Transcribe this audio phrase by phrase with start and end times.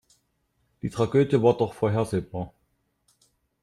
[0.81, 2.51] Die Tragödie war doch vorhersehbar.